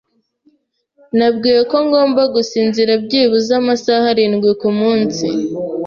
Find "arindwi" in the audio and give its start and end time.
4.13-4.49